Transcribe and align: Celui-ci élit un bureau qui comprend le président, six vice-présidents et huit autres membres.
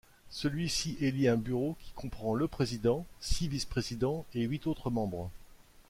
Celui-ci 0.31 0.97
élit 0.99 1.27
un 1.27 1.37
bureau 1.37 1.77
qui 1.79 1.91
comprend 1.95 2.33
le 2.33 2.47
président, 2.47 3.05
six 3.19 3.47
vice-présidents 3.47 4.25
et 4.33 4.41
huit 4.41 4.65
autres 4.65 4.89
membres. 4.89 5.29